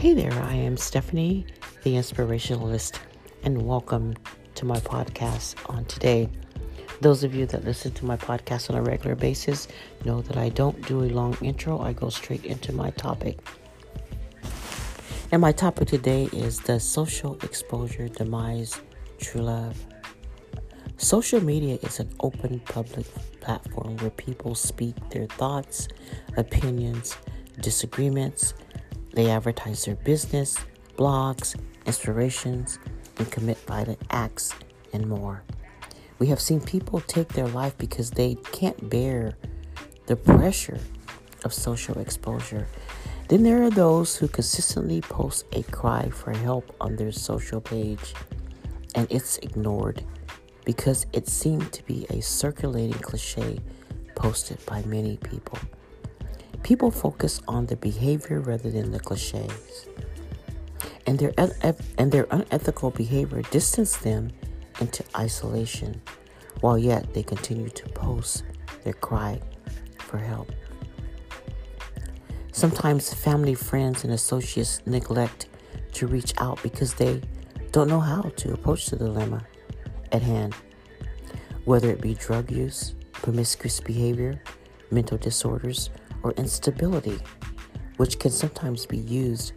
Hey 0.00 0.14
there, 0.14 0.32
I 0.32 0.54
am 0.54 0.78
Stephanie, 0.78 1.44
the 1.82 1.92
inspirationalist, 1.92 2.98
and 3.42 3.60
welcome 3.60 4.14
to 4.54 4.64
my 4.64 4.78
podcast 4.78 5.56
on 5.68 5.84
today. 5.84 6.26
Those 7.02 7.22
of 7.22 7.34
you 7.34 7.44
that 7.44 7.66
listen 7.66 7.92
to 7.92 8.06
my 8.06 8.16
podcast 8.16 8.70
on 8.70 8.76
a 8.76 8.82
regular 8.82 9.14
basis 9.14 9.68
know 10.06 10.22
that 10.22 10.38
I 10.38 10.48
don't 10.48 10.80
do 10.86 11.04
a 11.04 11.12
long 11.12 11.36
intro, 11.42 11.80
I 11.80 11.92
go 11.92 12.08
straight 12.08 12.46
into 12.46 12.72
my 12.72 12.88
topic. 12.92 13.40
And 15.32 15.42
my 15.42 15.52
topic 15.52 15.88
today 15.88 16.30
is 16.32 16.60
the 16.60 16.80
social 16.80 17.34
exposure 17.42 18.08
demise 18.08 18.80
true 19.18 19.42
love. 19.42 19.76
Social 20.96 21.44
media 21.44 21.78
is 21.82 22.00
an 22.00 22.08
open 22.20 22.60
public 22.60 23.04
platform 23.42 23.98
where 23.98 24.08
people 24.12 24.54
speak 24.54 24.96
their 25.10 25.26
thoughts, 25.26 25.88
opinions, 26.38 27.18
disagreements, 27.60 28.54
they 29.12 29.30
advertise 29.30 29.84
their 29.84 29.96
business, 29.96 30.58
blogs, 30.96 31.58
inspirations, 31.86 32.78
and 33.18 33.30
commit 33.30 33.58
violent 33.66 34.00
acts 34.10 34.54
and 34.92 35.06
more. 35.06 35.42
We 36.18 36.26
have 36.28 36.40
seen 36.40 36.60
people 36.60 37.00
take 37.00 37.28
their 37.28 37.48
life 37.48 37.76
because 37.78 38.10
they 38.10 38.34
can't 38.52 38.90
bear 38.90 39.36
the 40.06 40.16
pressure 40.16 40.80
of 41.44 41.54
social 41.54 41.98
exposure. 41.98 42.66
Then 43.28 43.42
there 43.42 43.62
are 43.62 43.70
those 43.70 44.16
who 44.16 44.28
consistently 44.28 45.00
post 45.00 45.46
a 45.52 45.62
cry 45.64 46.10
for 46.10 46.32
help 46.32 46.74
on 46.80 46.96
their 46.96 47.12
social 47.12 47.60
page 47.60 48.14
and 48.94 49.06
it's 49.10 49.38
ignored 49.38 50.04
because 50.64 51.06
it 51.12 51.28
seemed 51.28 51.72
to 51.72 51.82
be 51.84 52.06
a 52.10 52.20
circulating 52.20 52.98
cliche 52.98 53.58
posted 54.14 54.64
by 54.66 54.82
many 54.82 55.16
people. 55.16 55.58
People 56.62 56.90
focus 56.90 57.40
on 57.48 57.66
the 57.66 57.76
behavior 57.76 58.40
rather 58.40 58.70
than 58.70 58.92
the 58.92 59.00
cliches. 59.00 59.88
And 61.06 61.18
their, 61.18 61.32
and 61.98 62.12
their 62.12 62.26
unethical 62.30 62.90
behavior 62.90 63.42
distance 63.50 63.96
them 63.96 64.30
into 64.80 65.02
isolation, 65.16 66.00
while 66.60 66.78
yet 66.78 67.12
they 67.14 67.22
continue 67.22 67.68
to 67.70 67.88
post 67.90 68.44
their 68.84 68.92
cry 68.92 69.40
for 69.98 70.18
help. 70.18 70.52
Sometimes 72.52 73.12
family, 73.12 73.54
friends, 73.54 74.04
and 74.04 74.12
associates 74.12 74.80
neglect 74.86 75.48
to 75.92 76.06
reach 76.06 76.34
out 76.38 76.62
because 76.62 76.94
they 76.94 77.20
don't 77.72 77.88
know 77.88 78.00
how 78.00 78.22
to 78.36 78.52
approach 78.52 78.86
the 78.86 78.96
dilemma 78.96 79.42
at 80.12 80.22
hand, 80.22 80.54
whether 81.64 81.90
it 81.90 82.00
be 82.00 82.14
drug 82.14 82.50
use, 82.50 82.94
promiscuous 83.12 83.80
behavior, 83.80 84.42
mental 84.90 85.16
disorders, 85.16 85.90
or 86.22 86.32
instability, 86.32 87.18
which 87.96 88.18
can 88.18 88.30
sometimes 88.30 88.86
be 88.86 88.98
used 88.98 89.52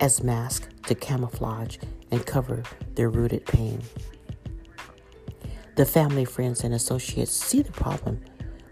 as 0.00 0.22
mask 0.22 0.68
to 0.86 0.94
camouflage 0.94 1.78
and 2.10 2.24
cover 2.26 2.62
their 2.94 3.10
rooted 3.10 3.44
pain. 3.46 3.80
The 5.76 5.86
family, 5.86 6.24
friends, 6.24 6.64
and 6.64 6.74
associates 6.74 7.32
see 7.32 7.62
the 7.62 7.72
problem 7.72 8.20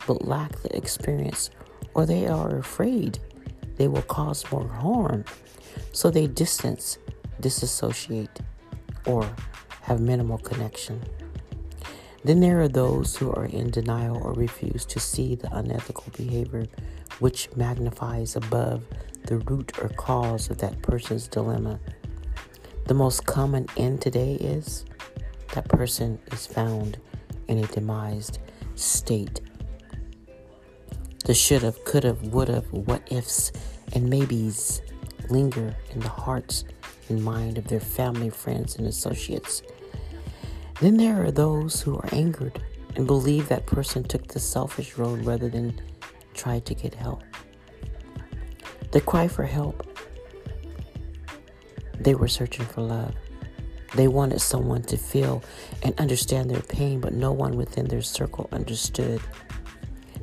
but 0.07 0.27
lack 0.27 0.53
the 0.63 0.75
experience, 0.75 1.51
or 1.95 2.07
they 2.07 2.27
are 2.27 2.57
afraid 2.57 3.19
they 3.77 3.89
will 3.89 4.03
cause 4.03 4.51
more 4.51 4.67
harm, 4.67 5.25
so 5.93 6.11
they 6.11 6.27
distance, 6.27 6.99
disassociate, 7.41 8.41
or 9.07 9.31
have 9.83 10.01
minimal 10.01 10.39
connection. 10.39 11.01
Then 12.29 12.41
there 12.41 12.61
are 12.61 12.69
those 12.69 13.17
who 13.17 13.33
are 13.33 13.47
in 13.47 13.71
denial 13.71 14.23
or 14.23 14.35
refuse 14.35 14.85
to 14.85 15.01
see 15.01 15.35
the 15.35 15.51
unethical 15.57 16.13
behavior 16.15 16.67
which 17.21 17.49
magnifies 17.57 18.37
above 18.37 18.85
the 19.25 19.39
root 19.39 19.73
or 19.81 19.89
cause 19.89 20.51
of 20.51 20.59
that 20.59 20.83
person's 20.83 21.27
dilemma. 21.27 21.81
The 22.85 22.93
most 22.93 23.25
common 23.25 23.67
end 23.79 24.03
today 24.03 24.35
is 24.35 24.85
that 25.55 25.71
person 25.71 26.19
is 26.31 26.47
found 26.47 26.99
in 27.47 27.65
a 27.65 27.67
demised 27.69 28.41
state. 28.75 29.41
The 31.25 31.33
should 31.33 31.63
have, 31.63 31.83
could 31.87 32.05
have, 32.05 32.21
would 32.25 32.49
have, 32.49 32.71
what 32.71 33.11
ifs, 33.11 33.53
and 33.95 34.11
maybes 34.11 34.83
linger 35.31 35.75
in 35.93 36.01
the 36.01 36.11
hearts 36.11 36.67
and 37.09 37.25
mind 37.25 37.57
of 37.57 37.69
their 37.69 37.81
family, 37.81 38.29
friends, 38.29 38.77
and 38.77 38.87
associates. 38.87 39.63
Then 40.81 40.97
there 40.97 41.25
are 41.25 41.33
those 41.33 41.81
who 41.81 41.97
are 41.97 42.09
angered 42.13 42.63
and 42.95 43.07
believe 43.07 43.49
that 43.49 43.67
person 43.67 44.05
took 44.05 44.29
the 44.29 44.39
selfish 44.39 44.97
road 44.97 45.25
rather 45.25 45.49
than 45.49 45.81
try 46.35 46.61
to 46.61 46.75
get 46.75 46.95
help. 46.95 47.23
They 48.93 49.01
cry 49.01 49.29
for 49.29 49.45
help. 49.45 49.87
They 51.99 52.15
were 52.15 52.29
searching 52.29 52.65
for 52.65 52.83
love. 52.83 53.15
They 53.95 54.07
wanted 54.07 54.41
someone 54.41 54.83
to 54.83 54.97
feel 54.97 55.43
and 55.83 55.99
understand 55.99 56.51
their 56.51 56.61
pain, 56.61 57.01
but 57.01 57.13
no 57.13 57.33
one 57.33 57.57
within 57.57 57.87
their 57.87 58.03
circle 58.03 58.49
understood. 58.53 59.21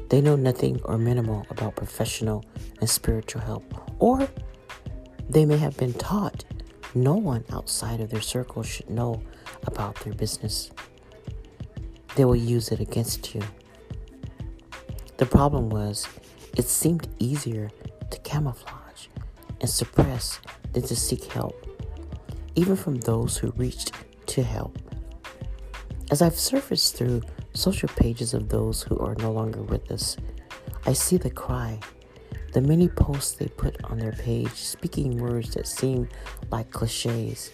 They 0.10 0.22
know 0.22 0.36
nothing 0.36 0.80
or 0.86 0.98
minimal 0.98 1.46
about 1.50 1.76
professional 1.76 2.46
and 2.80 2.90
spiritual 2.90 3.42
help, 3.42 3.74
or 4.00 4.28
they 5.30 5.46
may 5.46 5.58
have 5.58 5.76
been 5.78 5.94
taught 5.94 6.46
no 6.94 7.16
one 7.16 7.44
outside 7.52 8.00
of 8.00 8.10
their 8.10 8.22
circle 8.22 8.64
should 8.64 8.90
know 8.90 9.22
about 9.68 9.96
their 10.02 10.14
business. 10.14 10.72
They 12.16 12.26
will 12.26 12.36
use 12.36 12.70
it 12.70 12.80
against 12.80 13.36
you. 13.36 13.42
The 15.18 15.26
problem 15.26 15.70
was, 15.70 16.08
it 16.58 16.68
seemed 16.68 17.08
easier 17.20 17.70
to 18.10 18.20
camouflage 18.20 19.08
and 19.62 19.70
suppress 19.70 20.40
than 20.74 20.84
to 20.84 20.96
seek 20.96 21.26
help, 21.26 21.56
even 22.56 22.76
from 22.76 22.96
those 22.96 23.38
who 23.38 23.52
reached 23.58 23.92
to 24.28 24.44
help. 24.44 24.78
As 26.12 26.22
I've 26.22 26.38
surfaced 26.38 26.96
through 26.96 27.22
social 27.54 27.90
pages 27.90 28.34
of 28.34 28.50
those 28.50 28.84
who 28.84 28.98
are 29.00 29.16
no 29.16 29.32
longer 29.32 29.62
with 29.64 29.92
us, 29.92 30.18
I 30.86 30.94
see 30.94 31.18
the 31.18 31.32
cry, 31.32 31.80
the 32.54 32.62
many 32.62 32.88
posts 32.88 33.34
they 33.34 33.48
put 33.48 33.84
on 33.86 33.98
their 33.98 34.12
page 34.12 34.54
speaking 34.54 35.18
words 35.18 35.54
that 35.56 35.68
seem 35.68 36.08
like 36.52 36.72
cliches. 36.72 37.52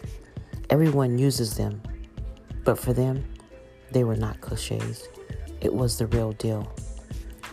Everyone 0.69 1.17
uses 1.17 1.55
them, 1.55 1.81
but 2.71 2.79
for 2.79 2.93
them, 2.93 3.25
they 3.91 4.05
were 4.05 4.15
not 4.15 4.39
cliches. 4.39 5.09
It 5.59 5.73
was 5.73 5.97
the 5.97 6.07
real 6.07 6.31
deal. 6.31 6.73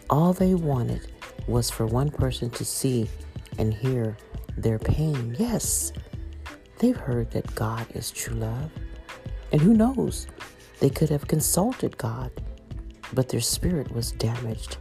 All 0.08 0.32
they 0.32 0.54
wanted 0.54 1.10
was 1.48 1.72
for 1.72 1.86
one 1.86 2.08
person 2.08 2.50
to 2.50 2.64
see 2.64 3.08
and 3.58 3.74
hear 3.74 4.16
their 4.56 4.78
pain. 4.78 5.34
Yes, 5.36 5.92
they've 6.78 6.96
heard 6.96 7.32
that 7.32 7.52
God 7.56 7.84
is 7.96 8.12
true 8.12 8.36
love. 8.36 8.70
And 9.50 9.60
who 9.60 9.74
knows, 9.74 10.28
they 10.78 10.88
could 10.88 11.10
have 11.10 11.26
consulted 11.26 11.98
God, 11.98 12.30
but 13.12 13.28
their 13.28 13.40
spirit 13.40 13.90
was 13.90 14.12
damaged. 14.12 14.76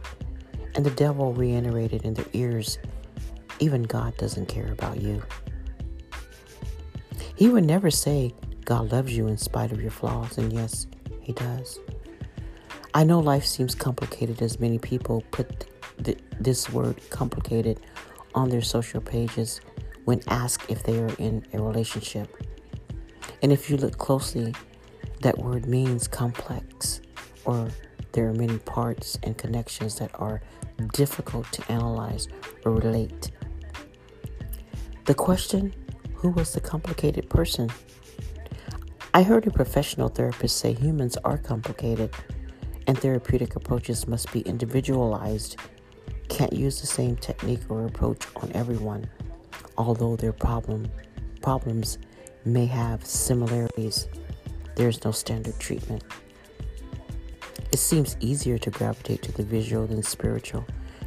And 0.76 0.86
the 0.86 0.92
devil 0.92 1.32
reiterated 1.32 2.04
in 2.04 2.14
their 2.14 2.30
ears, 2.32 2.78
even 3.58 3.82
God 3.82 4.16
doesn't 4.18 4.46
care 4.46 4.70
about 4.70 5.00
you. 5.02 5.20
He 7.34 7.48
would 7.48 7.64
never 7.64 7.90
say, 7.90 8.34
God 8.68 8.92
loves 8.92 9.16
you 9.16 9.28
in 9.28 9.38
spite 9.38 9.72
of 9.72 9.80
your 9.80 9.90
flaws, 9.90 10.36
and 10.36 10.52
yes, 10.52 10.86
He 11.22 11.32
does. 11.32 11.80
I 12.92 13.02
know 13.02 13.18
life 13.18 13.46
seems 13.46 13.74
complicated 13.74 14.42
as 14.42 14.60
many 14.60 14.78
people 14.78 15.24
put 15.30 15.64
th- 16.04 16.18
this 16.38 16.68
word 16.68 17.00
complicated 17.08 17.80
on 18.34 18.50
their 18.50 18.60
social 18.60 19.00
pages 19.00 19.62
when 20.04 20.20
asked 20.28 20.70
if 20.70 20.82
they 20.82 20.98
are 20.98 21.10
in 21.18 21.46
a 21.54 21.62
relationship. 21.62 22.28
And 23.40 23.52
if 23.52 23.70
you 23.70 23.78
look 23.78 23.96
closely, 23.96 24.54
that 25.22 25.38
word 25.38 25.64
means 25.64 26.06
complex 26.06 27.00
or 27.46 27.70
there 28.12 28.28
are 28.28 28.34
many 28.34 28.58
parts 28.58 29.18
and 29.22 29.38
connections 29.38 29.98
that 29.98 30.10
are 30.16 30.42
difficult 30.92 31.50
to 31.52 31.72
analyze 31.72 32.28
or 32.66 32.72
relate. 32.72 33.30
The 35.06 35.14
question 35.14 35.72
who 36.12 36.28
was 36.32 36.52
the 36.52 36.60
complicated 36.60 37.30
person? 37.30 37.70
I 39.18 39.24
heard 39.24 39.48
a 39.48 39.50
professional 39.50 40.08
therapist 40.08 40.58
say 40.58 40.74
humans 40.74 41.16
are 41.24 41.38
complicated 41.38 42.14
and 42.86 42.96
therapeutic 42.96 43.56
approaches 43.56 44.06
must 44.06 44.32
be 44.32 44.42
individualized. 44.42 45.56
Can't 46.28 46.52
use 46.52 46.80
the 46.80 46.86
same 46.86 47.16
technique 47.16 47.62
or 47.68 47.84
approach 47.84 48.28
on 48.36 48.52
everyone, 48.52 49.10
although 49.76 50.14
their 50.14 50.32
problem 50.32 50.88
problems 51.42 51.98
may 52.44 52.66
have 52.66 53.04
similarities. 53.04 54.06
There's 54.76 55.04
no 55.04 55.10
standard 55.10 55.58
treatment. 55.58 56.04
It 57.72 57.80
seems 57.80 58.16
easier 58.20 58.56
to 58.58 58.70
gravitate 58.70 59.22
to 59.22 59.32
the 59.32 59.42
visual 59.42 59.88
than 59.88 60.04
spiritual, 60.04 60.64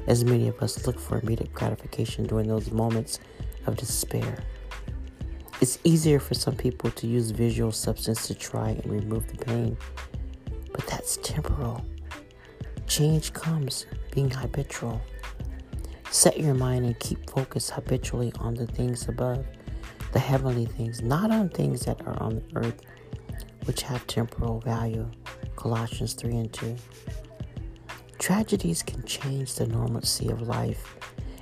as 0.08 0.26
many 0.26 0.50
of 0.50 0.62
us 0.62 0.86
look 0.86 1.00
for 1.00 1.20
immediate 1.20 1.54
gratification 1.54 2.28
during 2.28 2.50
those 2.50 2.72
moments 2.72 3.22
of 3.68 3.78
despair. 3.78 4.44
It's 5.62 5.78
easier 5.84 6.20
for 6.20 6.34
some 6.34 6.56
people 6.56 6.90
to 6.90 7.06
use 7.06 7.30
visual 7.30 7.72
substance 7.72 8.26
to 8.26 8.34
try 8.34 8.70
and 8.70 8.86
remove 8.88 9.28
the 9.28 9.38
pain 9.46 9.78
but 10.74 10.88
that's 10.88 11.18
temporal. 11.18 11.86
Change 12.88 13.32
comes 13.34 13.86
being 14.12 14.32
habitual. 14.32 15.00
Set 16.10 16.40
your 16.40 16.56
mind 16.56 16.86
and 16.86 17.00
keep 17.00 17.30
focus 17.30 17.70
habitually 17.70 18.34
on 18.40 18.56
the 18.56 18.66
things 18.66 19.08
above 19.08 19.46
the 20.14 20.20
heavenly 20.20 20.66
things, 20.66 21.02
not 21.02 21.30
on 21.30 21.48
things 21.50 21.86
that 21.86 22.02
are 22.08 22.22
on 22.22 22.36
the 22.36 22.44
earth, 22.56 22.82
which 23.66 23.84
have 23.84 24.06
temporal 24.08 24.60
value. 24.62 25.10
Colossians 25.56 26.14
3 26.14 26.38
and 26.38 26.54
2. 26.54 26.76
Tragedies 28.18 28.82
can 28.82 29.04
change 29.04 29.56
the 29.56 29.68
normalcy 29.68 30.30
of 30.30 30.42
life, 30.42 30.96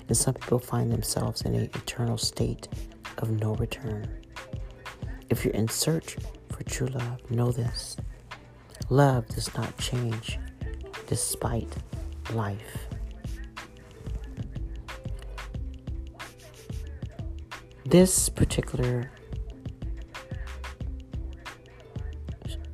and 0.08 0.16
some 0.16 0.34
people 0.34 0.60
find 0.60 0.92
themselves 0.92 1.44
in 1.44 1.56
an 1.56 1.70
eternal 1.74 2.18
state 2.18 2.68
of 3.20 3.30
no 3.30 3.56
return. 3.56 4.08
If 5.30 5.46
you're 5.46 5.54
in 5.54 5.68
search 5.68 6.18
for 6.52 6.64
true 6.64 6.88
love, 6.88 7.30
know 7.30 7.52
this 7.52 7.96
love 8.90 9.28
does 9.28 9.54
not 9.56 9.78
change 9.78 10.40
despite 11.08 11.72
life. 12.34 12.88
This 17.86 18.30
particular 18.30 19.12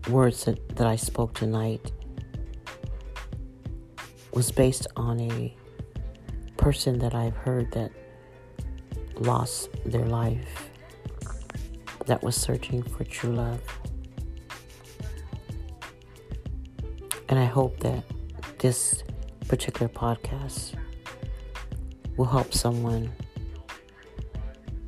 words 0.09 0.44
that, 0.45 0.75
that 0.75 0.88
I 0.88 0.95
spoke 0.95 1.33
tonight 1.33 1.92
was 4.33 4.51
based 4.51 4.88
on 4.97 5.19
a 5.21 5.56
person 6.57 7.00
that 7.00 7.15
I've 7.15 7.36
heard 7.36 7.71
that 7.71 7.92
lost 9.19 9.69
their 9.85 10.06
life, 10.06 10.69
that 12.06 12.21
was 12.23 12.35
searching 12.35 12.83
for 12.83 13.03
true 13.03 13.33
love. 13.33 13.62
And 17.29 17.39
I 17.39 17.45
hope 17.45 17.79
that 17.79 18.03
this 18.59 19.03
particular 19.47 19.89
podcast 19.89 20.75
will 22.17 22.25
help 22.25 22.53
someone 22.53 23.12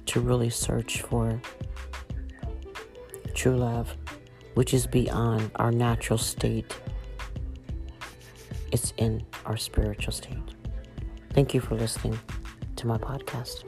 to 0.05 0.19
really 0.19 0.49
search 0.49 1.01
for 1.01 1.41
true 3.33 3.57
love, 3.57 3.95
which 4.53 4.73
is 4.73 4.87
beyond 4.87 5.51
our 5.55 5.71
natural 5.71 6.17
state. 6.17 6.79
It's 8.71 8.93
in 8.97 9.25
our 9.45 9.57
spiritual 9.57 10.13
state. 10.13 10.55
Thank 11.33 11.53
you 11.53 11.61
for 11.61 11.75
listening 11.75 12.17
to 12.77 12.87
my 12.87 12.97
podcast. 12.97 13.66